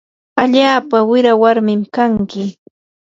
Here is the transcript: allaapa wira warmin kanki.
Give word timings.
allaapa 0.41 0.97
wira 1.09 1.33
warmin 1.41 1.81
kanki. 1.95 2.43